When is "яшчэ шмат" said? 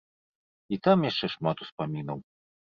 1.11-1.57